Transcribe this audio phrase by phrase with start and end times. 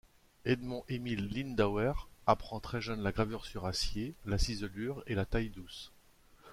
[0.45, 1.93] Edmond-Émile Lindauer
[2.25, 5.91] apprend très jeune la gravure sur acier, la ciselure et la taille-douce.